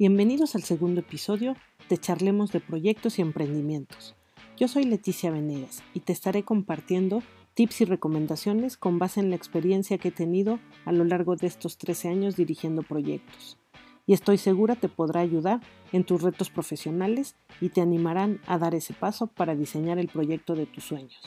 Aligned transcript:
Bienvenidos 0.00 0.54
al 0.54 0.62
segundo 0.62 1.00
episodio 1.00 1.56
de 1.90 1.98
Charlemos 1.98 2.52
de 2.52 2.60
Proyectos 2.60 3.18
y 3.18 3.20
Emprendimientos. 3.20 4.16
Yo 4.56 4.66
soy 4.66 4.84
Leticia 4.84 5.30
Venegas 5.30 5.82
y 5.92 6.00
te 6.00 6.14
estaré 6.14 6.42
compartiendo 6.42 7.22
tips 7.52 7.82
y 7.82 7.84
recomendaciones 7.84 8.78
con 8.78 8.98
base 8.98 9.20
en 9.20 9.28
la 9.28 9.36
experiencia 9.36 9.98
que 9.98 10.08
he 10.08 10.10
tenido 10.10 10.58
a 10.86 10.92
lo 10.92 11.04
largo 11.04 11.36
de 11.36 11.48
estos 11.48 11.76
13 11.76 12.08
años 12.08 12.34
dirigiendo 12.34 12.82
proyectos. 12.82 13.58
Y 14.06 14.14
estoy 14.14 14.38
segura 14.38 14.74
te 14.74 14.88
podrá 14.88 15.20
ayudar 15.20 15.60
en 15.92 16.04
tus 16.04 16.22
retos 16.22 16.48
profesionales 16.48 17.36
y 17.60 17.68
te 17.68 17.82
animarán 17.82 18.40
a 18.46 18.56
dar 18.56 18.74
ese 18.74 18.94
paso 18.94 19.26
para 19.26 19.54
diseñar 19.54 19.98
el 19.98 20.08
proyecto 20.08 20.54
de 20.54 20.64
tus 20.64 20.84
sueños. 20.84 21.20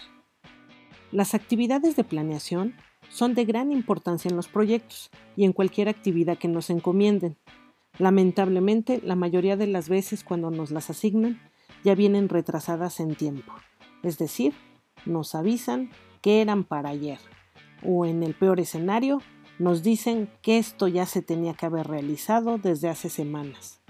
Las 1.11 1.35
actividades 1.35 1.95
de 1.95 2.05
planeación 2.05 2.73
son 3.09 3.35
de 3.35 3.45
gran 3.45 3.71
importancia 3.71 4.29
en 4.29 4.35
los 4.35 4.47
proyectos 4.47 5.11
y 5.35 5.45
en 5.45 5.53
cualquier 5.53 5.89
actividad 5.89 6.39
que 6.39 6.47
nos 6.47 6.71
encomienden, 6.71 7.37
Lamentablemente, 7.99 9.01
la 9.03 9.15
mayoría 9.15 9.55
de 9.55 9.67
las 9.67 9.89
veces 9.89 10.23
cuando 10.23 10.49
nos 10.49 10.71
las 10.71 10.89
asignan 10.89 11.39
ya 11.83 11.95
vienen 11.95 12.29
retrasadas 12.29 12.99
en 12.99 13.15
tiempo, 13.15 13.53
es 14.01 14.17
decir, 14.17 14.53
nos 15.05 15.35
avisan 15.35 15.91
que 16.21 16.41
eran 16.41 16.63
para 16.63 16.89
ayer, 16.89 17.19
o 17.83 18.05
en 18.05 18.23
el 18.23 18.33
peor 18.33 18.59
escenario, 18.59 19.21
nos 19.59 19.83
dicen 19.83 20.29
que 20.41 20.57
esto 20.57 20.87
ya 20.87 21.05
se 21.05 21.21
tenía 21.21 21.53
que 21.53 21.65
haber 21.65 21.87
realizado 21.87 22.57
desde 22.57 22.89
hace 22.89 23.09
semanas, 23.09 23.81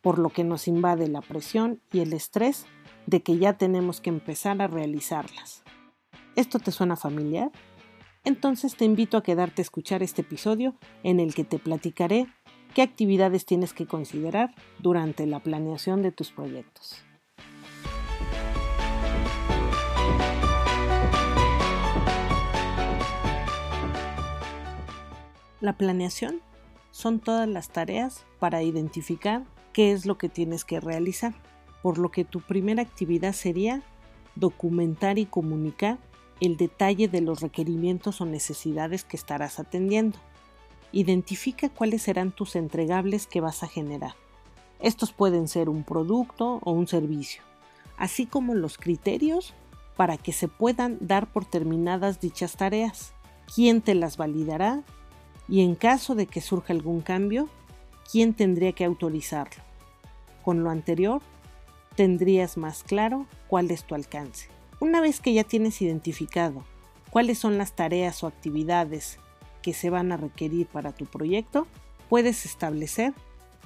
por 0.00 0.18
lo 0.18 0.30
que 0.30 0.44
nos 0.44 0.66
invade 0.66 1.08
la 1.08 1.20
presión 1.20 1.80
y 1.92 2.00
el 2.00 2.12
estrés 2.12 2.66
de 3.06 3.22
que 3.22 3.38
ya 3.38 3.58
tenemos 3.58 4.00
que 4.00 4.10
empezar 4.10 4.60
a 4.62 4.66
realizarlas. 4.66 5.62
¿Esto 6.34 6.58
te 6.58 6.72
suena 6.72 6.96
familiar? 6.96 7.52
Entonces 8.24 8.76
te 8.76 8.84
invito 8.84 9.16
a 9.16 9.22
quedarte 9.22 9.60
a 9.60 9.64
escuchar 9.64 10.02
este 10.02 10.22
episodio 10.22 10.74
en 11.02 11.20
el 11.20 11.34
que 11.34 11.44
te 11.44 11.58
platicaré 11.58 12.28
qué 12.74 12.82
actividades 12.82 13.44
tienes 13.44 13.72
que 13.72 13.86
considerar 13.86 14.54
durante 14.78 15.26
la 15.26 15.40
planeación 15.40 16.02
de 16.02 16.12
tus 16.12 16.30
proyectos. 16.30 16.96
La 25.60 25.76
planeación 25.76 26.40
son 26.90 27.20
todas 27.20 27.48
las 27.48 27.68
tareas 27.68 28.26
para 28.40 28.62
identificar 28.62 29.44
qué 29.72 29.92
es 29.92 30.06
lo 30.06 30.18
que 30.18 30.28
tienes 30.28 30.64
que 30.64 30.80
realizar, 30.80 31.34
por 31.82 31.98
lo 31.98 32.10
que 32.10 32.24
tu 32.24 32.40
primera 32.40 32.82
actividad 32.82 33.32
sería 33.32 33.82
documentar 34.34 35.18
y 35.18 35.26
comunicar 35.26 35.98
el 36.40 36.56
detalle 36.56 37.06
de 37.06 37.20
los 37.20 37.40
requerimientos 37.40 38.20
o 38.20 38.26
necesidades 38.26 39.04
que 39.04 39.16
estarás 39.16 39.60
atendiendo. 39.60 40.18
Identifica 40.92 41.68
cuáles 41.68 42.02
serán 42.02 42.32
tus 42.32 42.54
entregables 42.54 43.26
que 43.26 43.40
vas 43.40 43.62
a 43.62 43.68
generar. 43.68 44.14
Estos 44.78 45.12
pueden 45.12 45.48
ser 45.48 45.68
un 45.68 45.84
producto 45.84 46.60
o 46.62 46.72
un 46.72 46.86
servicio, 46.86 47.42
así 47.96 48.26
como 48.26 48.54
los 48.54 48.78
criterios 48.78 49.54
para 49.96 50.16
que 50.16 50.32
se 50.32 50.48
puedan 50.48 50.98
dar 51.00 51.32
por 51.32 51.44
terminadas 51.44 52.20
dichas 52.20 52.56
tareas, 52.56 53.12
quién 53.54 53.80
te 53.80 53.94
las 53.94 54.16
validará 54.16 54.82
y 55.48 55.62
en 55.62 55.74
caso 55.74 56.14
de 56.14 56.26
que 56.26 56.40
surja 56.40 56.72
algún 56.72 57.00
cambio, 57.00 57.48
quién 58.10 58.34
tendría 58.34 58.72
que 58.72 58.84
autorizarlo. 58.84 59.62
Con 60.44 60.64
lo 60.64 60.70
anterior, 60.70 61.22
tendrías 61.94 62.56
más 62.56 62.82
claro 62.82 63.26
cuál 63.48 63.70
es 63.70 63.84
tu 63.84 63.94
alcance. 63.94 64.48
Una 64.80 65.00
vez 65.00 65.20
que 65.20 65.32
ya 65.32 65.44
tienes 65.44 65.80
identificado 65.80 66.64
cuáles 67.10 67.38
son 67.38 67.58
las 67.58 67.74
tareas 67.74 68.24
o 68.24 68.26
actividades 68.26 69.18
que 69.62 69.72
se 69.72 69.90
van 69.90 70.12
a 70.12 70.16
requerir 70.16 70.66
para 70.66 70.92
tu 70.92 71.06
proyecto, 71.06 71.66
puedes 72.08 72.44
establecer 72.44 73.14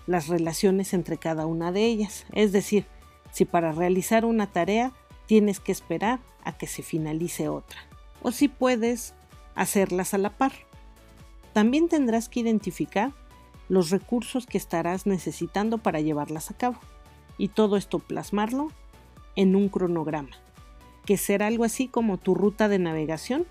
las 0.06 0.28
relaciones 0.28 0.95
entre 0.95 1.18
cada 1.18 1.46
una 1.46 1.73
de 1.73 1.84
ellas. 1.84 2.27
Es 2.33 2.52
decir, 2.52 2.86
si 3.33 3.45
para 3.45 3.73
realizar 3.73 4.24
una 4.24 4.46
tarea 4.46 4.92
tienes 5.27 5.58
que 5.58 5.73
esperar 5.73 6.20
a 6.45 6.56
que 6.56 6.67
se 6.67 6.83
finalice 6.83 7.48
otra, 7.48 7.80
o 8.23 8.30
si 8.30 8.48
puedes 8.48 9.14
hacerlas 9.56 10.14
a 10.14 10.18
la 10.18 10.30
par. 10.30 10.52
También 11.52 11.89
tendrás 11.89 12.29
que 12.29 12.40
identificar 12.40 13.12
los 13.68 13.90
recursos 13.90 14.46
que 14.46 14.58
estarás 14.58 15.06
necesitando 15.06 15.79
para 15.79 16.01
llevarlas 16.01 16.51
a 16.51 16.56
cabo, 16.56 16.79
y 17.39 17.48
todo 17.48 17.77
esto 17.77 17.98
plasmarlo 17.98 18.70
en 19.35 19.56
un 19.56 19.68
cronograma, 19.68 20.36
que 21.05 21.17
será 21.17 21.48
algo 21.48 21.64
así 21.64 21.89
como 21.89 22.18
tu 22.18 22.35
ruta 22.35 22.68
de 22.68 22.79
navegación, 22.79 23.46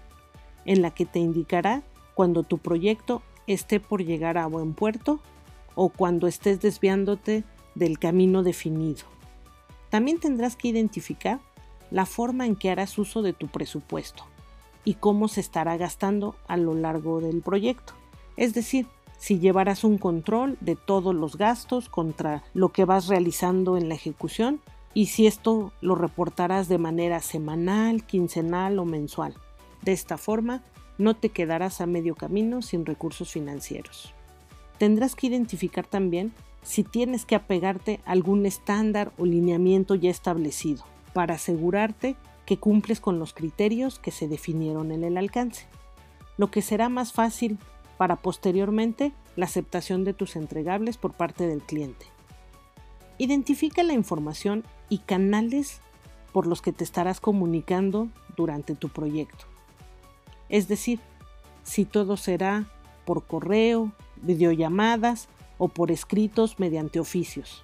en 0.65 0.81
la 0.81 0.91
que 0.91 1.05
te 1.05 1.19
indicará 1.19 1.83
cuando 2.15 2.41
tu 2.41 2.57
proyecto 2.57 3.21
esté 3.45 3.79
por 3.79 4.03
llegar 4.03 4.39
a 4.39 4.47
buen 4.47 4.73
puerto 4.73 5.19
o 5.75 5.89
cuando 5.89 6.25
estés 6.25 6.59
desviándote 6.61 7.43
del 7.75 7.99
camino 7.99 8.41
definido. 8.41 9.03
También 9.89 10.19
tendrás 10.19 10.55
que 10.55 10.69
identificar 10.69 11.39
la 11.91 12.07
forma 12.07 12.47
en 12.47 12.55
que 12.55 12.71
harás 12.71 12.97
uso 12.97 13.21
de 13.21 13.33
tu 13.33 13.47
presupuesto 13.47 14.23
y 14.83 14.95
cómo 14.95 15.27
se 15.27 15.41
estará 15.41 15.77
gastando 15.77 16.35
a 16.47 16.57
lo 16.57 16.73
largo 16.73 17.21
del 17.21 17.41
proyecto. 17.41 17.93
Es 18.37 18.53
decir, 18.53 18.87
si 19.17 19.39
llevarás 19.39 19.83
un 19.83 19.97
control 19.97 20.57
de 20.61 20.75
todos 20.75 21.13
los 21.13 21.37
gastos 21.37 21.89
contra 21.89 22.43
lo 22.53 22.69
que 22.69 22.85
vas 22.85 23.07
realizando 23.07 23.77
en 23.77 23.89
la 23.89 23.95
ejecución 23.95 24.61
y 24.93 25.07
si 25.07 25.27
esto 25.27 25.71
lo 25.81 25.95
reportarás 25.95 26.67
de 26.67 26.77
manera 26.77 27.21
semanal, 27.21 28.05
quincenal 28.05 28.79
o 28.79 28.85
mensual. 28.85 29.35
De 29.81 29.91
esta 29.91 30.17
forma 30.17 30.63
no 30.97 31.15
te 31.15 31.29
quedarás 31.29 31.81
a 31.81 31.85
medio 31.85 32.15
camino 32.15 32.61
sin 32.61 32.85
recursos 32.85 33.31
financieros. 33.31 34.13
Tendrás 34.77 35.15
que 35.15 35.27
identificar 35.27 35.85
también 35.85 36.33
si 36.63 36.83
tienes 36.83 37.25
que 37.25 37.35
apegarte 37.35 37.99
a 38.05 38.11
algún 38.11 38.45
estándar 38.45 39.11
o 39.17 39.25
lineamiento 39.25 39.95
ya 39.95 40.09
establecido 40.09 40.83
para 41.13 41.35
asegurarte 41.35 42.15
que 42.45 42.57
cumples 42.57 42.99
con 42.99 43.19
los 43.19 43.33
criterios 43.33 43.99
que 43.99 44.11
se 44.11 44.27
definieron 44.27 44.91
en 44.91 45.03
el 45.03 45.17
alcance, 45.17 45.67
lo 46.37 46.51
que 46.51 46.61
será 46.61 46.89
más 46.89 47.13
fácil 47.13 47.57
para 47.97 48.17
posteriormente 48.17 49.13
la 49.35 49.45
aceptación 49.45 50.03
de 50.03 50.13
tus 50.13 50.35
entregables 50.35 50.97
por 50.97 51.13
parte 51.13 51.47
del 51.47 51.61
cliente. 51.61 52.05
Identifica 53.17 53.83
la 53.83 53.93
información 53.93 54.63
y 54.89 54.99
canales 54.99 55.81
por 56.33 56.47
los 56.47 56.61
que 56.61 56.73
te 56.73 56.83
estarás 56.83 57.21
comunicando 57.21 58.09
durante 58.35 58.75
tu 58.75 58.89
proyecto. 58.89 59.45
Es 60.49 60.67
decir, 60.67 60.99
si 61.63 61.85
todo 61.85 62.17
será 62.17 62.67
por 63.05 63.25
correo, 63.25 63.91
videollamadas 64.21 65.27
o 65.57 65.67
por 65.67 65.91
escritos 65.91 66.59
mediante 66.59 66.99
oficios. 66.99 67.63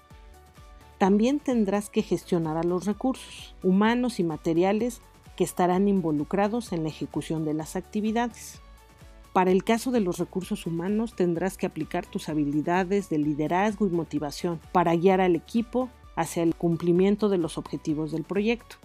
También 0.98 1.40
tendrás 1.40 1.90
que 1.90 2.04
gestionar 2.04 2.58
a 2.58 2.64
los 2.64 2.86
recursos 2.86 3.56
humanos 3.64 4.20
y 4.20 4.24
materiales 4.24 5.02
que 5.36 5.44
estarán 5.44 5.88
involucrados 5.88 6.72
en 6.74 6.84
la 6.84 6.90
ejecución 6.90 7.44
de 7.44 7.56
las 7.56 7.76
actividades. 7.76 8.62
Para 9.34 9.52
el 9.52 9.64
caso 9.64 9.92
de 9.92 10.02
los 10.02 10.20
recursos 10.20 10.66
humanos 10.66 11.16
tendrás 11.16 11.58
que 11.58 11.66
aplicar 11.66 12.06
tus 12.06 12.30
habilidades 12.30 13.10
de 13.10 13.18
liderazgo 13.18 13.88
y 13.88 13.90
motivación 13.90 14.60
para 14.72 14.96
guiar 14.96 15.22
al 15.22 15.36
equipo 15.36 15.90
hacia 16.16 16.44
el 16.44 16.54
cumplimiento 16.54 17.30
de 17.30 17.38
los 17.38 17.58
objetivos 17.58 18.12
del 18.12 18.24
proyecto. 18.24 18.76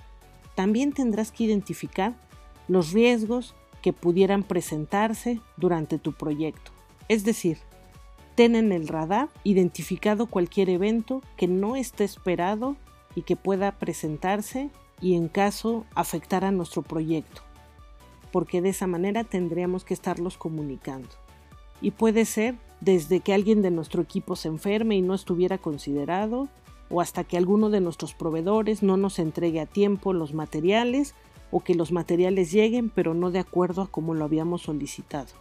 También 0.54 0.92
tendrás 0.92 1.32
que 1.32 1.44
identificar 1.44 2.14
los 2.68 2.92
riesgos 2.92 3.54
que 3.86 3.92
pudieran 3.92 4.42
presentarse 4.42 5.40
durante 5.56 6.00
tu 6.00 6.12
proyecto. 6.12 6.72
Es 7.08 7.22
decir, 7.22 7.58
ten 8.34 8.56
en 8.56 8.72
el 8.72 8.88
radar 8.88 9.28
identificado 9.44 10.26
cualquier 10.26 10.70
evento 10.70 11.22
que 11.36 11.46
no 11.46 11.76
esté 11.76 12.02
esperado 12.02 12.74
y 13.14 13.22
que 13.22 13.36
pueda 13.36 13.78
presentarse 13.78 14.70
y 15.00 15.14
en 15.14 15.28
caso 15.28 15.86
afectar 15.94 16.44
a 16.44 16.50
nuestro 16.50 16.82
proyecto, 16.82 17.42
porque 18.32 18.60
de 18.60 18.70
esa 18.70 18.88
manera 18.88 19.22
tendríamos 19.22 19.84
que 19.84 19.94
estarlos 19.94 20.36
comunicando. 20.36 21.10
Y 21.80 21.92
puede 21.92 22.24
ser 22.24 22.56
desde 22.80 23.20
que 23.20 23.34
alguien 23.34 23.62
de 23.62 23.70
nuestro 23.70 24.02
equipo 24.02 24.34
se 24.34 24.48
enferme 24.48 24.96
y 24.96 25.00
no 25.00 25.14
estuviera 25.14 25.58
considerado, 25.58 26.48
o 26.90 27.00
hasta 27.00 27.22
que 27.22 27.36
alguno 27.36 27.70
de 27.70 27.80
nuestros 27.80 28.14
proveedores 28.14 28.82
no 28.82 28.96
nos 28.96 29.20
entregue 29.20 29.60
a 29.60 29.66
tiempo 29.66 30.12
los 30.12 30.34
materiales 30.34 31.14
o 31.50 31.60
que 31.60 31.74
los 31.74 31.92
materiales 31.92 32.50
lleguen 32.52 32.90
pero 32.90 33.14
no 33.14 33.30
de 33.30 33.38
acuerdo 33.38 33.82
a 33.82 33.90
como 33.90 34.14
lo 34.14 34.24
habíamos 34.24 34.62
solicitado. 34.62 35.32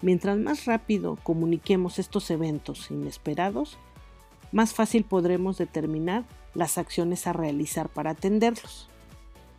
Mientras 0.00 0.38
más 0.38 0.64
rápido 0.64 1.18
comuniquemos 1.22 1.98
estos 1.98 2.30
eventos 2.30 2.90
inesperados, 2.90 3.78
más 4.52 4.72
fácil 4.72 5.04
podremos 5.04 5.58
determinar 5.58 6.24
las 6.54 6.78
acciones 6.78 7.26
a 7.26 7.32
realizar 7.32 7.88
para 7.88 8.10
atenderlos. 8.10 8.88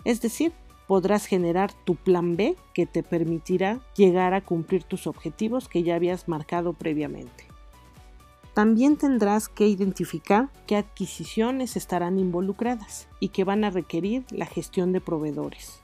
Es 0.06 0.22
decir, 0.22 0.54
podrás 0.88 1.26
generar 1.26 1.72
tu 1.86 1.96
plan 1.96 2.36
B 2.38 2.56
que 2.74 2.86
te 2.86 3.04
permitirá 3.04 3.80
llegar 3.96 4.34
a 4.34 4.42
cumplir 4.42 4.84
tus 4.84 5.08
objetivos 5.08 5.68
que 5.68 5.84
ya 5.84 5.96
habías 5.96 6.28
marcado 6.28 6.74
previamente. 6.74 7.49
También 8.60 8.98
tendrás 8.98 9.48
que 9.48 9.70
identificar 9.70 10.50
qué 10.68 10.76
adquisiciones 10.76 11.78
estarán 11.78 12.20
involucradas 12.20 13.08
y 13.22 13.30
que 13.30 13.46
van 13.46 13.64
a 13.64 13.70
requerir 13.70 14.26
la 14.32 14.46
gestión 14.46 14.92
de 14.92 15.00
proveedores. 15.00 15.80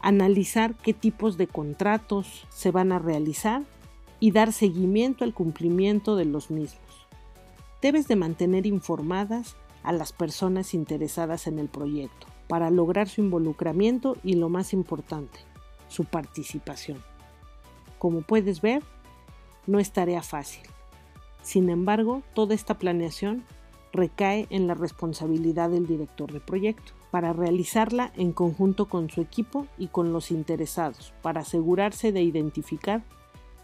Analizar 0.00 0.76
qué 0.76 0.94
tipos 0.94 1.36
de 1.36 1.48
contratos 1.48 2.46
se 2.48 2.70
van 2.70 2.92
a 2.92 3.00
realizar 3.00 3.64
y 4.20 4.30
dar 4.30 4.52
seguimiento 4.52 5.24
al 5.24 5.34
cumplimiento 5.34 6.14
de 6.14 6.24
los 6.26 6.52
mismos. 6.52 7.08
Debes 7.82 8.06
de 8.06 8.14
mantener 8.14 8.64
informadas 8.64 9.56
a 9.82 9.92
las 9.92 10.12
personas 10.12 10.72
interesadas 10.72 11.48
en 11.48 11.58
el 11.58 11.68
proyecto 11.68 12.28
para 12.46 12.70
lograr 12.70 13.08
su 13.08 13.22
involucramiento 13.22 14.16
y 14.22 14.34
lo 14.34 14.48
más 14.48 14.72
importante, 14.72 15.40
su 15.88 16.04
participación. 16.04 17.02
Como 17.98 18.22
puedes 18.22 18.60
ver, 18.60 18.84
no 19.66 19.80
es 19.80 19.90
tarea 19.90 20.22
fácil. 20.22 20.62
Sin 21.42 21.70
embargo, 21.70 22.22
toda 22.34 22.54
esta 22.54 22.78
planeación 22.78 23.44
recae 23.92 24.46
en 24.50 24.66
la 24.66 24.74
responsabilidad 24.74 25.70
del 25.70 25.86
director 25.86 26.32
de 26.32 26.40
proyecto 26.40 26.92
para 27.10 27.32
realizarla 27.32 28.12
en 28.16 28.32
conjunto 28.32 28.86
con 28.86 29.10
su 29.10 29.20
equipo 29.20 29.66
y 29.78 29.88
con 29.88 30.12
los 30.12 30.30
interesados, 30.30 31.12
para 31.22 31.40
asegurarse 31.40 32.12
de 32.12 32.22
identificar 32.22 33.02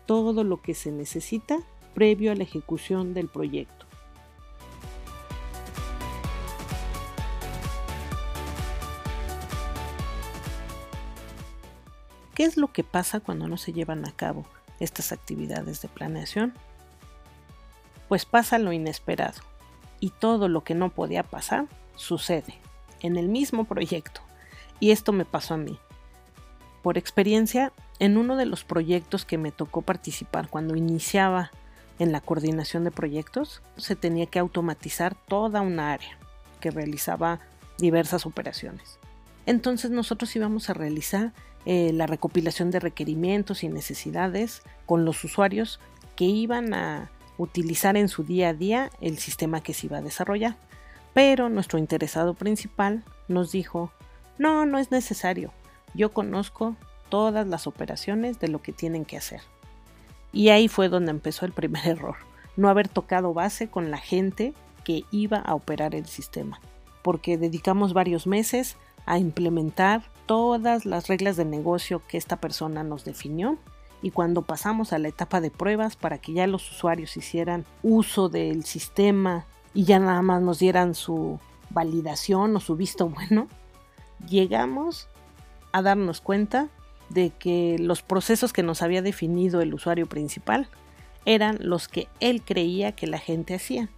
todo 0.06 0.42
lo 0.42 0.60
que 0.62 0.74
se 0.74 0.90
necesita 0.90 1.58
previo 1.94 2.32
a 2.32 2.34
la 2.34 2.42
ejecución 2.42 3.14
del 3.14 3.28
proyecto. 3.28 3.86
¿Qué 12.34 12.44
es 12.44 12.58
lo 12.58 12.70
que 12.70 12.84
pasa 12.84 13.20
cuando 13.20 13.48
no 13.48 13.56
se 13.56 13.72
llevan 13.72 14.04
a 14.04 14.12
cabo 14.12 14.44
estas 14.78 15.10
actividades 15.10 15.80
de 15.80 15.88
planeación? 15.88 16.52
Pues 18.08 18.24
pasa 18.24 18.58
lo 18.58 18.72
inesperado 18.72 19.40
y 20.00 20.10
todo 20.10 20.48
lo 20.48 20.62
que 20.62 20.74
no 20.74 20.90
podía 20.90 21.22
pasar 21.22 21.66
sucede 21.96 22.54
en 23.00 23.16
el 23.16 23.28
mismo 23.28 23.64
proyecto. 23.64 24.20
Y 24.80 24.90
esto 24.90 25.12
me 25.12 25.24
pasó 25.24 25.54
a 25.54 25.58
mí. 25.58 25.78
Por 26.82 26.98
experiencia, 26.98 27.72
en 27.98 28.16
uno 28.16 28.36
de 28.36 28.46
los 28.46 28.64
proyectos 28.64 29.24
que 29.24 29.38
me 29.38 29.52
tocó 29.52 29.82
participar 29.82 30.48
cuando 30.48 30.76
iniciaba 30.76 31.50
en 31.98 32.12
la 32.12 32.20
coordinación 32.20 32.84
de 32.84 32.90
proyectos, 32.90 33.62
se 33.76 33.96
tenía 33.96 34.26
que 34.26 34.38
automatizar 34.38 35.14
toda 35.14 35.62
una 35.62 35.92
área 35.92 36.18
que 36.60 36.70
realizaba 36.70 37.40
diversas 37.78 38.26
operaciones. 38.26 38.98
Entonces 39.46 39.90
nosotros 39.90 40.34
íbamos 40.36 40.68
a 40.68 40.74
realizar 40.74 41.32
eh, 41.64 41.92
la 41.92 42.06
recopilación 42.06 42.70
de 42.70 42.80
requerimientos 42.80 43.64
y 43.64 43.68
necesidades 43.68 44.62
con 44.84 45.04
los 45.04 45.24
usuarios 45.24 45.80
que 46.14 46.24
iban 46.24 46.74
a 46.74 47.10
utilizar 47.38 47.96
en 47.96 48.08
su 48.08 48.22
día 48.24 48.50
a 48.50 48.54
día 48.54 48.90
el 49.00 49.18
sistema 49.18 49.60
que 49.60 49.74
se 49.74 49.86
iba 49.86 49.98
a 49.98 50.02
desarrollar. 50.02 50.56
Pero 51.14 51.48
nuestro 51.48 51.78
interesado 51.78 52.34
principal 52.34 53.04
nos 53.28 53.52
dijo, 53.52 53.90
no, 54.38 54.66
no 54.66 54.78
es 54.78 54.90
necesario, 54.90 55.52
yo 55.94 56.12
conozco 56.12 56.76
todas 57.08 57.46
las 57.46 57.66
operaciones 57.66 58.38
de 58.38 58.48
lo 58.48 58.60
que 58.60 58.72
tienen 58.72 59.04
que 59.04 59.16
hacer. 59.16 59.40
Y 60.32 60.50
ahí 60.50 60.68
fue 60.68 60.88
donde 60.88 61.10
empezó 61.10 61.46
el 61.46 61.52
primer 61.52 61.86
error, 61.88 62.16
no 62.56 62.68
haber 62.68 62.88
tocado 62.88 63.32
base 63.32 63.68
con 63.68 63.90
la 63.90 63.98
gente 63.98 64.54
que 64.84 65.04
iba 65.10 65.38
a 65.38 65.54
operar 65.54 65.94
el 65.94 66.06
sistema, 66.06 66.60
porque 67.02 67.38
dedicamos 67.38 67.92
varios 67.92 68.26
meses 68.26 68.76
a 69.06 69.18
implementar 69.18 70.02
todas 70.26 70.84
las 70.84 71.06
reglas 71.06 71.36
de 71.36 71.44
negocio 71.44 72.02
que 72.06 72.18
esta 72.18 72.36
persona 72.36 72.82
nos 72.82 73.04
definió 73.04 73.58
y 74.02 74.10
cuando 74.10 74.42
pasamos 74.42 74.92
a 74.92 74.98
la 74.98 75.08
etapa 75.08 75.40
de 75.40 75.50
pruebas 75.50 75.96
para 75.96 76.18
que 76.18 76.32
ya 76.32 76.46
los 76.46 76.70
usuarios 76.70 77.16
hicieran 77.16 77.64
uso 77.82 78.28
del 78.28 78.64
sistema 78.64 79.46
y 79.74 79.84
ya 79.84 79.98
nada 79.98 80.22
más 80.22 80.42
nos 80.42 80.58
dieran 80.58 80.94
su 80.94 81.38
validación 81.70 82.54
o 82.56 82.60
su 82.60 82.76
visto 82.76 83.08
bueno, 83.10 83.48
llegamos 84.28 85.08
a 85.72 85.82
darnos 85.82 86.20
cuenta 86.20 86.68
de 87.08 87.30
que 87.30 87.76
los 87.78 88.02
procesos 88.02 88.52
que 88.52 88.62
nos 88.62 88.82
había 88.82 89.02
definido 89.02 89.60
el 89.60 89.74
usuario 89.74 90.06
principal 90.06 90.68
eran 91.24 91.58
los 91.60 91.88
que 91.88 92.08
él 92.20 92.42
creía 92.42 92.92
que 92.92 93.06
la 93.06 93.18
gente 93.18 93.54
hacía, 93.54 93.88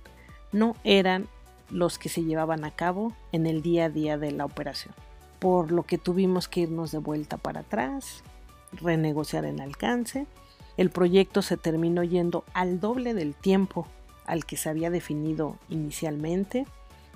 no 0.52 0.76
eran 0.82 1.28
los 1.70 1.98
que 1.98 2.08
se 2.08 2.24
llevaban 2.24 2.64
a 2.64 2.70
cabo 2.70 3.12
en 3.32 3.46
el 3.46 3.62
día 3.62 3.86
a 3.86 3.90
día 3.90 4.18
de 4.18 4.32
la 4.32 4.44
operación. 4.44 4.94
Por 5.38 5.70
lo 5.70 5.84
que 5.84 5.98
tuvimos 5.98 6.48
que 6.48 6.60
irnos 6.60 6.90
de 6.90 6.98
vuelta 6.98 7.36
para 7.36 7.60
atrás, 7.60 8.22
renegociar 8.72 9.44
en 9.44 9.60
alcance. 9.60 10.26
El 10.76 10.90
proyecto 10.90 11.42
se 11.42 11.56
terminó 11.56 12.02
yendo 12.04 12.44
al 12.54 12.80
doble 12.80 13.14
del 13.14 13.34
tiempo 13.34 13.86
al 14.26 14.44
que 14.44 14.56
se 14.56 14.68
había 14.68 14.90
definido 14.90 15.56
inicialmente, 15.68 16.66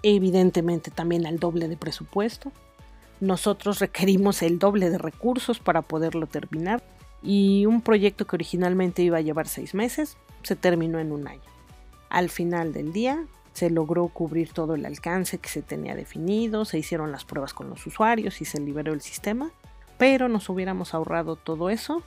evidentemente 0.03 0.91
también 0.91 1.27
al 1.27 1.39
doble 1.39 1.69
de 1.69 1.77
presupuesto. 1.77 2.51
Nosotros 3.21 3.79
requerimos 3.79 4.43
el 4.43 4.59
doble 4.59 4.91
de 4.91 4.99
recursos 4.99 5.61
para 5.61 5.83
poderlo 5.83 6.27
terminar 6.27 6.83
y 7.23 7.67
un 7.67 7.83
proyecto 7.83 8.27
que 8.27 8.35
originalmente 8.35 9.03
iba 9.03 9.19
a 9.19 9.21
llevar 9.21 9.47
seis 9.47 9.75
meses 9.75 10.17
se 10.43 10.57
terminó 10.57 10.99
en 10.99 11.13
un 11.13 11.29
año. 11.29 11.41
Al 12.09 12.31
final 12.31 12.73
del 12.73 12.93
día 12.93 13.25
se 13.53 13.71
logró 13.71 14.09
cubrir 14.09 14.53
todo 14.53 14.75
el 14.75 14.85
alcance 14.87 15.39
que 15.39 15.49
se 15.49 15.63
tenía 15.63 15.95
definido, 15.95 16.65
se 16.65 16.79
hicieron 16.79 17.13
las 17.13 17.25
pruebas 17.25 17.55
con 17.55 17.71
los 17.71 17.87
usuarios 17.87 18.41
y 18.41 18.45
se 18.45 18.61
liberó 18.61 18.93
el 18.93 19.03
sistema 19.03 19.53
pero 20.03 20.29
nos 20.29 20.49
hubiéramos 20.49 20.95
ahorrado 20.95 21.37
todo 21.37 21.71
eso 21.71 22.03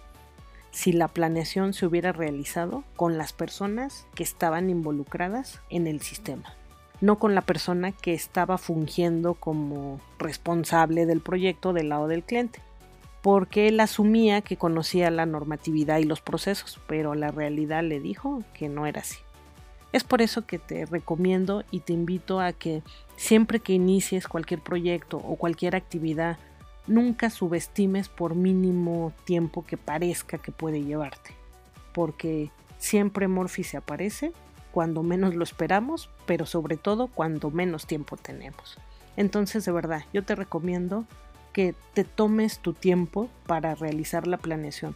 si 0.69 0.91
la 0.91 1.07
planeación 1.07 1.73
se 1.73 1.85
hubiera 1.85 2.11
realizado 2.11 2.83
con 2.97 3.17
las 3.17 3.31
personas 3.31 4.05
que 4.15 4.23
estaban 4.23 4.69
involucradas 4.69 5.61
en 5.69 5.87
el 5.87 6.01
sistema, 6.01 6.55
no 6.99 7.19
con 7.19 7.35
la 7.35 7.41
persona 7.41 7.93
que 7.93 8.13
estaba 8.13 8.57
fungiendo 8.57 9.35
como 9.35 10.01
responsable 10.19 11.05
del 11.05 11.21
proyecto 11.21 11.71
del 11.71 11.87
lado 11.87 12.09
del 12.09 12.23
cliente, 12.23 12.59
porque 13.21 13.69
él 13.69 13.79
asumía 13.79 14.41
que 14.41 14.57
conocía 14.57 15.09
la 15.09 15.25
normatividad 15.25 15.99
y 15.99 16.03
los 16.03 16.19
procesos, 16.19 16.81
pero 16.87 17.15
la 17.15 17.31
realidad 17.31 17.81
le 17.81 18.01
dijo 18.01 18.43
que 18.53 18.67
no 18.67 18.87
era 18.87 18.99
así. 18.99 19.19
Es 19.93 20.03
por 20.03 20.21
eso 20.21 20.45
que 20.45 20.59
te 20.59 20.85
recomiendo 20.85 21.63
y 21.71 21.79
te 21.79 21.93
invito 21.93 22.41
a 22.41 22.51
que 22.51 22.83
siempre 23.15 23.61
que 23.61 23.71
inicies 23.71 24.27
cualquier 24.27 24.59
proyecto 24.59 25.15
o 25.15 25.37
cualquier 25.37 25.77
actividad 25.77 26.37
nunca 26.87 27.29
subestimes 27.29 28.09
por 28.09 28.35
mínimo 28.35 29.13
tiempo 29.25 29.65
que 29.65 29.77
parezca 29.77 30.37
que 30.37 30.51
puede 30.51 30.83
llevarte, 30.83 31.31
porque 31.93 32.51
siempre 32.77 33.27
Morphy 33.27 33.63
se 33.63 33.77
aparece 33.77 34.31
cuando 34.71 35.03
menos 35.03 35.35
lo 35.35 35.43
esperamos, 35.43 36.09
pero 36.25 36.45
sobre 36.45 36.77
todo 36.77 37.07
cuando 37.07 37.49
menos 37.49 37.87
tiempo 37.87 38.17
tenemos. 38.17 38.77
Entonces, 39.17 39.63
de 39.65 39.71
verdad, 39.71 40.03
yo 40.13 40.23
te 40.23 40.35
recomiendo 40.35 41.05
que 41.53 41.73
te 41.93 42.03
tomes 42.03 42.59
tu 42.59 42.73
tiempo 42.73 43.29
para 43.45 43.75
realizar 43.75 44.27
la 44.27 44.37
planeación. 44.37 44.95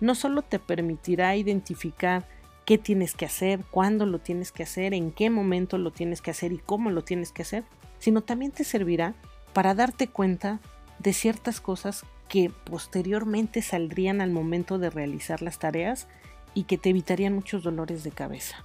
No 0.00 0.14
solo 0.14 0.40
te 0.40 0.58
permitirá 0.58 1.36
identificar 1.36 2.26
qué 2.64 2.78
tienes 2.78 3.14
que 3.14 3.26
hacer, 3.26 3.64
cuándo 3.70 4.06
lo 4.06 4.18
tienes 4.18 4.52
que 4.52 4.62
hacer, 4.62 4.94
en 4.94 5.10
qué 5.10 5.28
momento 5.28 5.76
lo 5.76 5.90
tienes 5.90 6.22
que 6.22 6.30
hacer 6.30 6.52
y 6.52 6.58
cómo 6.58 6.90
lo 6.90 7.04
tienes 7.04 7.30
que 7.30 7.42
hacer, 7.42 7.64
sino 7.98 8.22
también 8.22 8.52
te 8.52 8.64
servirá 8.64 9.14
para 9.52 9.74
darte 9.74 10.08
cuenta 10.08 10.60
de 10.98 11.12
ciertas 11.12 11.60
cosas 11.60 12.04
que 12.28 12.50
posteriormente 12.64 13.62
saldrían 13.62 14.20
al 14.20 14.30
momento 14.30 14.78
de 14.78 14.90
realizar 14.90 15.42
las 15.42 15.58
tareas 15.58 16.06
y 16.54 16.64
que 16.64 16.78
te 16.78 16.90
evitarían 16.90 17.34
muchos 17.34 17.62
dolores 17.62 18.04
de 18.04 18.10
cabeza. 18.10 18.64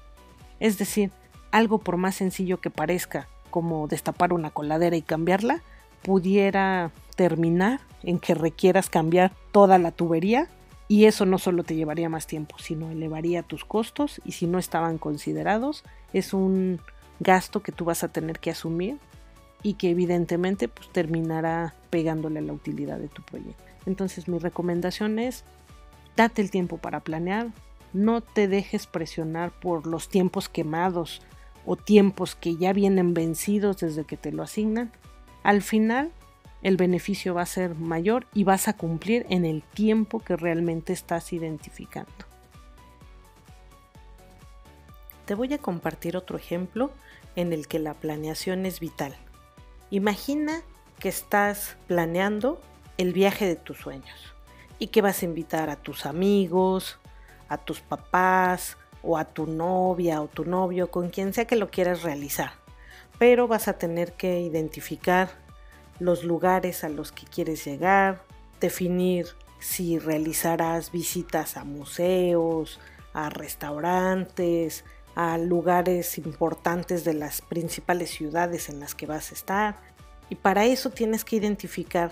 Es 0.59 0.77
decir, 0.77 1.11
algo 1.51 1.79
por 1.79 1.97
más 1.97 2.15
sencillo 2.15 2.59
que 2.59 2.69
parezca, 2.69 3.27
como 3.49 3.87
destapar 3.87 4.33
una 4.33 4.49
coladera 4.49 4.95
y 4.95 5.01
cambiarla, 5.01 5.61
pudiera 6.01 6.91
terminar 7.15 7.79
en 8.01 8.19
que 8.19 8.33
requieras 8.33 8.89
cambiar 8.89 9.31
toda 9.51 9.77
la 9.77 9.91
tubería 9.91 10.49
y 10.87 11.05
eso 11.05 11.25
no 11.25 11.37
solo 11.37 11.63
te 11.63 11.75
llevaría 11.75 12.09
más 12.09 12.27
tiempo, 12.27 12.57
sino 12.59 12.91
elevaría 12.91 13.43
tus 13.43 13.63
costos 13.63 14.21
y 14.25 14.33
si 14.33 14.47
no 14.47 14.59
estaban 14.59 14.97
considerados, 14.97 15.83
es 16.11 16.33
un 16.33 16.81
gasto 17.19 17.61
que 17.61 17.71
tú 17.71 17.85
vas 17.85 18.03
a 18.03 18.09
tener 18.09 18.39
que 18.39 18.51
asumir 18.51 18.97
y 19.63 19.75
que 19.75 19.89
evidentemente 19.89 20.67
pues, 20.67 20.89
terminará 20.89 21.73
pegándole 21.89 22.39
a 22.39 22.43
la 22.43 22.53
utilidad 22.53 22.99
de 22.99 23.07
tu 23.07 23.23
proyecto. 23.23 23.63
Entonces 23.85 24.27
mi 24.27 24.37
recomendación 24.37 25.17
es, 25.17 25.45
date 26.15 26.41
el 26.41 26.51
tiempo 26.51 26.77
para 26.77 26.99
planear, 26.99 27.47
no 27.93 28.21
te 28.21 28.47
dejes 28.47 28.87
presionar 28.87 29.51
por 29.51 29.87
los 29.87 30.09
tiempos 30.09 30.49
quemados 30.49 31.21
o 31.65 31.75
tiempos 31.75 32.35
que 32.35 32.57
ya 32.57 32.73
vienen 32.73 33.13
vencidos 33.13 33.77
desde 33.77 34.03
que 34.03 34.17
te 34.17 34.31
lo 34.31 34.43
asignan. 34.43 34.91
Al 35.43 35.61
final 35.61 36.11
el 36.61 36.77
beneficio 36.77 37.33
va 37.33 37.43
a 37.43 37.45
ser 37.45 37.75
mayor 37.75 38.25
y 38.33 38.43
vas 38.43 38.67
a 38.67 38.73
cumplir 38.73 39.25
en 39.29 39.45
el 39.45 39.63
tiempo 39.63 40.19
que 40.19 40.35
realmente 40.35 40.93
estás 40.93 41.31
identificando. 41.33 42.11
Te 45.25 45.35
voy 45.35 45.53
a 45.53 45.57
compartir 45.57 46.17
otro 46.17 46.37
ejemplo 46.37 46.91
en 47.35 47.53
el 47.53 47.67
que 47.67 47.79
la 47.79 47.93
planeación 47.93 48.65
es 48.65 48.79
vital. 48.79 49.15
Imagina 49.93 50.63
que 50.97 51.07
estás 51.07 51.77
planeando 51.85 52.59
el 52.97 53.13
viaje 53.13 53.45
de 53.45 53.55
tus 53.55 53.77
sueños 53.77 54.33
y 54.79 54.87
que 54.87 55.03
vas 55.03 55.21
a 55.21 55.25
invitar 55.25 55.69
a 55.69 55.75
tus 55.75 56.07
amigos, 56.07 56.97
a 57.47 57.59
tus 57.59 57.79
papás 57.81 58.79
o 59.03 59.19
a 59.19 59.25
tu 59.25 59.45
novia 59.45 60.19
o 60.23 60.27
tu 60.27 60.45
novio, 60.45 60.89
con 60.89 61.11
quien 61.11 61.31
sea 61.31 61.45
que 61.45 61.57
lo 61.57 61.69
quieras 61.69 62.01
realizar. 62.01 62.53
Pero 63.19 63.47
vas 63.47 63.67
a 63.67 63.77
tener 63.77 64.13
que 64.13 64.41
identificar 64.41 65.29
los 65.99 66.23
lugares 66.23 66.83
a 66.83 66.89
los 66.89 67.11
que 67.11 67.27
quieres 67.27 67.63
llegar, 67.63 68.23
definir 68.59 69.27
si 69.59 69.99
realizarás 69.99 70.91
visitas 70.91 71.55
a 71.55 71.65
museos, 71.65 72.79
a 73.13 73.29
restaurantes, 73.29 74.85
a 75.15 75.37
lugares 75.37 76.17
importantes 76.17 77.03
de 77.03 77.13
las 77.13 77.41
principales 77.41 78.09
ciudades 78.09 78.69
en 78.69 78.79
las 78.79 78.95
que 78.95 79.05
vas 79.05 79.31
a 79.31 79.35
estar. 79.35 79.79
Y 80.29 80.35
para 80.35 80.65
eso 80.65 80.89
tienes 80.89 81.23
que 81.23 81.35
identificar 81.35 82.11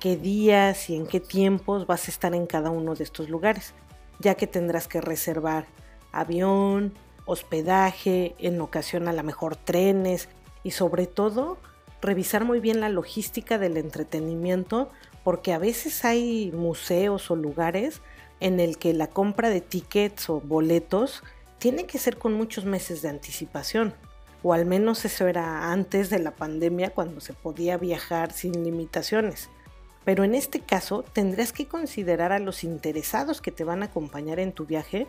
qué 0.00 0.16
días 0.16 0.88
y 0.90 0.96
en 0.96 1.06
qué 1.06 1.20
tiempos 1.20 1.86
vas 1.86 2.08
a 2.08 2.10
estar 2.10 2.34
en 2.34 2.46
cada 2.46 2.70
uno 2.70 2.94
de 2.94 3.04
estos 3.04 3.28
lugares, 3.28 3.74
ya 4.20 4.34
que 4.34 4.46
tendrás 4.46 4.88
que 4.88 5.00
reservar 5.00 5.66
avión, 6.12 6.94
hospedaje, 7.26 8.34
en 8.38 8.60
ocasión 8.60 9.08
a 9.08 9.12
lo 9.12 9.22
mejor 9.22 9.56
trenes 9.56 10.28
y 10.62 10.70
sobre 10.70 11.06
todo 11.06 11.58
revisar 12.00 12.44
muy 12.44 12.60
bien 12.60 12.80
la 12.80 12.88
logística 12.88 13.58
del 13.58 13.76
entretenimiento 13.76 14.90
porque 15.24 15.52
a 15.52 15.58
veces 15.58 16.04
hay 16.04 16.52
museos 16.52 17.30
o 17.30 17.36
lugares 17.36 18.00
en 18.40 18.60
el 18.60 18.78
que 18.78 18.94
la 18.94 19.08
compra 19.08 19.50
de 19.50 19.60
tickets 19.60 20.30
o 20.30 20.40
boletos 20.40 21.22
tiene 21.58 21.86
que 21.86 21.98
ser 21.98 22.18
con 22.18 22.34
muchos 22.34 22.64
meses 22.64 23.02
de 23.02 23.08
anticipación, 23.08 23.94
o 24.42 24.52
al 24.52 24.66
menos 24.66 25.04
eso 25.04 25.26
era 25.26 25.72
antes 25.72 26.10
de 26.10 26.20
la 26.20 26.30
pandemia 26.30 26.90
cuando 26.90 27.20
se 27.20 27.32
podía 27.32 27.76
viajar 27.76 28.32
sin 28.32 28.64
limitaciones. 28.64 29.50
Pero 30.04 30.24
en 30.24 30.34
este 30.34 30.60
caso 30.60 31.04
tendrás 31.12 31.52
que 31.52 31.66
considerar 31.66 32.32
a 32.32 32.38
los 32.38 32.64
interesados 32.64 33.40
que 33.40 33.52
te 33.52 33.64
van 33.64 33.82
a 33.82 33.86
acompañar 33.86 34.38
en 34.38 34.52
tu 34.52 34.64
viaje, 34.64 35.06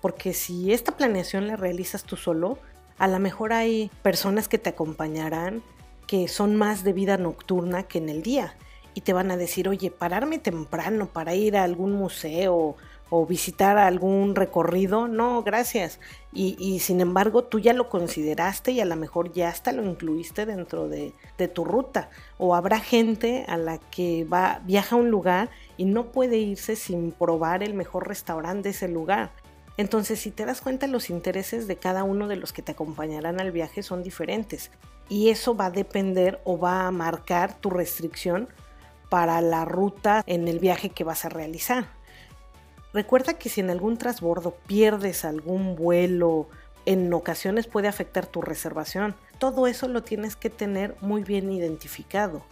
porque 0.00 0.34
si 0.34 0.72
esta 0.72 0.96
planeación 0.96 1.46
la 1.46 1.56
realizas 1.56 2.04
tú 2.04 2.16
solo, 2.16 2.58
a 2.98 3.08
lo 3.08 3.18
mejor 3.18 3.52
hay 3.52 3.90
personas 4.02 4.48
que 4.48 4.58
te 4.58 4.70
acompañarán 4.70 5.62
que 6.06 6.28
son 6.28 6.56
más 6.56 6.84
de 6.84 6.92
vida 6.92 7.16
nocturna 7.16 7.84
que 7.84 7.98
en 7.98 8.08
el 8.08 8.22
día 8.22 8.56
y 8.94 9.00
te 9.02 9.12
van 9.12 9.30
a 9.30 9.36
decir, 9.36 9.68
oye, 9.68 9.90
pararme 9.90 10.38
temprano 10.38 11.06
para 11.06 11.34
ir 11.34 11.56
a 11.56 11.62
algún 11.62 11.92
museo 11.92 12.76
o 13.14 13.26
visitar 13.26 13.76
algún 13.76 14.34
recorrido, 14.34 15.06
no, 15.06 15.42
gracias. 15.42 16.00
Y, 16.32 16.78
sin 16.78 17.02
embargo, 17.02 17.44
tú 17.44 17.58
ya 17.58 17.74
lo 17.74 17.90
consideraste 17.90 18.72
y 18.72 18.80
a 18.80 18.86
lo 18.86 18.96
mejor 18.96 19.34
ya 19.34 19.50
hasta 19.50 19.70
lo 19.70 19.84
incluiste 19.84 20.46
dentro 20.46 20.88
de, 20.88 21.12
tu 21.52 21.62
ruta. 21.62 22.08
O 22.38 22.54
habrá 22.54 22.80
gente 22.80 23.44
a 23.48 23.58
la 23.58 23.76
que 23.76 24.24
va, 24.24 24.62
viaja 24.64 24.96
a 24.96 24.98
un 24.98 25.10
lugar 25.10 25.50
y 25.76 25.84
no 25.84 26.10
puede 26.10 26.38
irse 26.38 26.74
sin 26.74 27.12
probar 27.12 27.62
el 27.62 27.74
mejor 27.74 28.08
restaurante 28.08 28.70
de 28.70 28.70
ese 28.70 28.88
lugar. 28.88 29.32
Entonces, 29.76 30.18
si 30.18 30.30
te 30.30 30.46
das 30.46 30.62
cuenta, 30.62 30.86
los 30.86 31.10
intereses 31.10 31.68
de 31.68 31.76
cada 31.76 32.04
uno 32.04 32.28
de 32.28 32.36
los 32.36 32.54
que 32.54 32.62
te 32.62 32.72
acompañarán 32.72 33.42
al 33.42 33.52
viaje 33.52 33.82
son 33.82 34.02
diferentes. 34.02 34.70
Y 35.10 35.28
eso 35.28 35.54
va 35.54 35.66
a 35.66 35.70
depender 35.70 36.40
o 36.44 36.58
va 36.58 36.86
a 36.86 36.90
marcar 36.90 37.60
tu 37.60 37.68
restricción 37.68 38.48
para 39.10 39.42
la 39.42 39.66
ruta 39.66 40.22
en 40.26 40.48
el 40.48 40.60
viaje 40.60 40.88
que 40.88 41.04
vas 41.04 41.26
a 41.26 41.28
realizar. 41.28 42.00
Recuerda 42.92 43.34
que 43.34 43.48
si 43.48 43.60
en 43.60 43.70
algún 43.70 43.96
transbordo 43.96 44.56
pierdes 44.66 45.24
algún 45.24 45.76
vuelo, 45.76 46.48
en 46.84 47.12
ocasiones 47.12 47.66
puede 47.66 47.88
afectar 47.88 48.26
tu 48.26 48.42
reservación. 48.42 49.14
Todo 49.38 49.66
eso 49.66 49.88
lo 49.88 50.02
tienes 50.02 50.36
que 50.36 50.50
tener 50.50 50.96
muy 51.00 51.22
bien 51.22 51.50
identificado. 51.50 52.42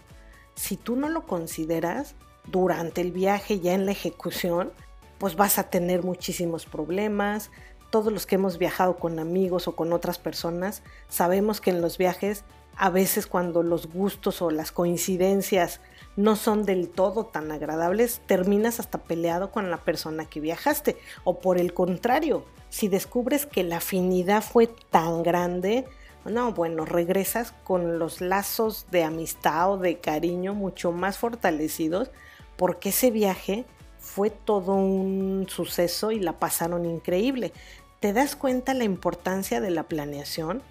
Si 0.55 0.77
tú 0.77 0.97
no 0.97 1.09
lo 1.09 1.27
consideras 1.27 2.15
durante 2.47 3.01
el 3.01 3.13
viaje, 3.13 3.61
ya 3.61 3.75
en 3.75 3.87
la 3.87 3.93
ejecución, 3.93 4.73
pues 5.19 5.37
vas 5.37 5.59
a 5.59 5.65
tener 5.65 6.03
muchísimos 6.03 6.65
problemas. 6.65 7.51
Todos 7.91 8.13
los 8.13 8.25
que 8.25 8.37
hemos 8.37 8.57
viajado 8.57 8.97
con 8.97 9.19
amigos 9.19 9.69
o 9.69 9.77
con 9.77 9.93
otras 9.93 10.19
personas 10.19 10.83
sabemos 11.09 11.61
que 11.61 11.71
en 11.71 11.83
los 11.83 11.99
viajes 11.99 12.45
a 12.77 12.89
veces 12.89 13.27
cuando 13.27 13.63
los 13.63 13.89
gustos 13.93 14.41
o 14.41 14.51
las 14.51 14.73
coincidencias 14.73 15.81
no 16.21 16.37
son 16.37 16.65
del 16.65 16.89
todo 16.89 17.25
tan 17.25 17.51
agradables, 17.51 18.21
terminas 18.27 18.79
hasta 18.79 18.99
peleado 18.99 19.51
con 19.51 19.71
la 19.71 19.79
persona 19.79 20.27
que 20.27 20.41
viajaste. 20.41 20.99
O 21.25 21.41
por 21.41 21.59
el 21.59 21.73
contrario, 21.73 22.45
si 22.69 22.89
descubres 22.89 23.47
que 23.47 23.65
la 23.65 23.79
afinidad 23.79 24.43
fue 24.43 24.67
tan 24.91 25.23
grande, 25.23 25.87
no, 26.27 26.53
bueno, 26.53 26.85
regresas 26.85 27.53
con 27.65 27.99
los 27.99 28.21
lazos 28.21 28.87
de 28.91 29.05
amistad 29.05 29.73
o 29.73 29.79
de 29.79 29.99
cariño 29.99 30.55
mucho 30.55 30.93
más 30.93 31.17
fortalecidos 31.17 32.11
porque 32.57 32.91
ese 32.91 33.11
viaje 33.11 33.65
fue 33.99 34.29
todo 34.29 34.75
un 34.75 35.47
suceso 35.49 36.13
y 36.13 36.21
la 36.21 36.39
pasaron 36.39 36.85
increíble. 36.85 37.55
¿Te 38.01 38.13
das 38.13 38.37
cuenta 38.37 38.75
la 38.75 38.85
importancia 38.85 39.63
de 39.63 39.71
la 39.71 39.85
planeación? 39.85 40.63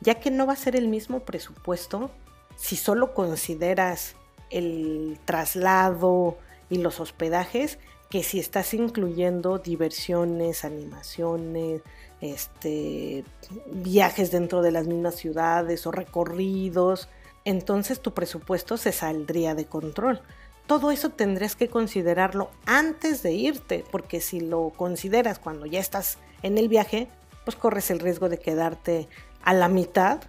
Ya 0.00 0.16
que 0.16 0.32
no 0.32 0.46
va 0.46 0.54
a 0.54 0.56
ser 0.56 0.74
el 0.74 0.88
mismo 0.88 1.20
presupuesto 1.20 2.10
si 2.56 2.74
solo 2.74 3.14
consideras 3.14 4.16
el 4.50 5.18
traslado 5.24 6.38
y 6.68 6.78
los 6.78 7.00
hospedajes 7.00 7.78
que 8.10 8.22
si 8.22 8.38
estás 8.38 8.72
incluyendo 8.74 9.58
diversiones, 9.58 10.64
animaciones, 10.64 11.82
este, 12.20 13.24
viajes 13.72 14.30
dentro 14.30 14.62
de 14.62 14.70
las 14.70 14.86
mismas 14.86 15.16
ciudades 15.16 15.86
o 15.86 15.90
recorridos, 15.90 17.08
entonces 17.44 18.00
tu 18.00 18.14
presupuesto 18.14 18.76
se 18.76 18.92
saldría 18.92 19.54
de 19.54 19.66
control. 19.66 20.22
Todo 20.66 20.90
eso 20.90 21.10
tendrás 21.10 21.54
que 21.54 21.68
considerarlo 21.68 22.50
antes 22.64 23.22
de 23.22 23.32
irte, 23.32 23.84
porque 23.90 24.20
si 24.20 24.40
lo 24.40 24.70
consideras 24.70 25.38
cuando 25.38 25.66
ya 25.66 25.80
estás 25.80 26.18
en 26.42 26.58
el 26.58 26.68
viaje, 26.68 27.08
pues 27.44 27.56
corres 27.56 27.90
el 27.90 28.00
riesgo 28.00 28.28
de 28.28 28.38
quedarte 28.38 29.08
a 29.42 29.52
la 29.54 29.68
mitad 29.68 30.20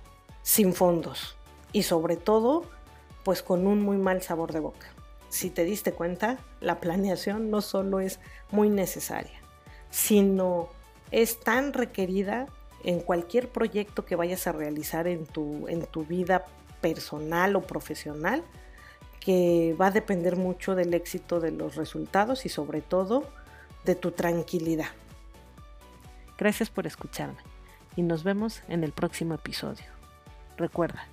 sin 0.43 0.73
fondos. 0.73 1.35
Y 1.73 1.83
sobre 1.83 2.17
todo, 2.17 2.65
pues 3.27 3.43
con 3.43 3.67
un 3.67 3.81
muy 3.81 3.97
mal 3.97 4.21
sabor 4.21 4.53
de 4.53 4.61
boca. 4.61 4.87
Si 5.27 5.49
te 5.49 5.65
diste 5.65 5.91
cuenta, 5.91 6.37
la 6.61 6.79
planeación 6.79 7.51
no 7.51 7.59
solo 7.59 7.99
es 7.99 8.21
muy 8.51 8.69
necesaria, 8.69 9.41
sino 9.89 10.69
es 11.11 11.41
tan 11.41 11.73
requerida 11.73 12.47
en 12.85 13.01
cualquier 13.01 13.49
proyecto 13.49 14.05
que 14.05 14.15
vayas 14.15 14.47
a 14.47 14.53
realizar 14.53 15.09
en 15.09 15.25
tu, 15.25 15.67
en 15.67 15.85
tu 15.87 16.05
vida 16.05 16.45
personal 16.79 17.57
o 17.57 17.63
profesional, 17.63 18.45
que 19.19 19.75
va 19.77 19.87
a 19.87 19.91
depender 19.91 20.37
mucho 20.37 20.73
del 20.73 20.93
éxito 20.93 21.41
de 21.41 21.51
los 21.51 21.75
resultados 21.75 22.45
y 22.45 22.49
sobre 22.49 22.79
todo 22.79 23.25
de 23.83 23.95
tu 23.95 24.11
tranquilidad. 24.11 24.91
Gracias 26.37 26.69
por 26.69 26.87
escucharme 26.87 27.41
y 27.97 28.03
nos 28.03 28.23
vemos 28.23 28.61
en 28.69 28.85
el 28.85 28.93
próximo 28.93 29.33
episodio. 29.33 29.83
Recuerda, 30.55 31.09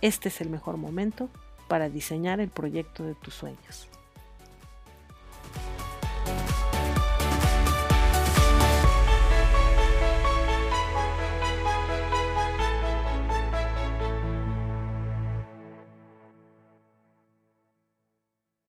este 0.00 0.30
es 0.30 0.40
el 0.40 0.50
mejor 0.50 0.78
momento 0.78 1.30
para 1.74 1.88
diseñar 1.88 2.38
el 2.38 2.50
proyecto 2.50 3.02
de 3.02 3.16
tus 3.16 3.34
sueños. 3.34 3.88